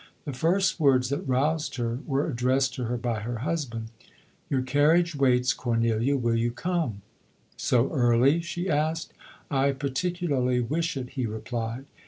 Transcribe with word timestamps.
The 0.25 0.33
first 0.33 0.79
words 0.79 1.09
that 1.09 1.21
roused 1.27 1.75
her, 1.75 1.99
were 2.07 2.27
addressed 2.27 2.73
to 2.73 2.85
her 2.85 2.97
by 2.97 3.19
her 3.19 3.37
hus 3.45 3.65
band:" 3.65 3.91
Your 4.49 4.63
carriage 4.63 5.15
waits, 5.15 5.53
Cornelia; 5.53 6.17
will 6.17 6.35
you 6.35 6.49
come 6.49 6.81
P' 6.89 6.97
1" 6.97 7.01
So 7.57 7.93
early?" 7.93 8.41
she 8.41 8.67
asked." 8.67 9.13
I 9.51 9.73
particularly 9.73 10.59
wish 10.59 10.97
it," 10.97 11.09
he 11.11 11.27
replied. 11.27 11.85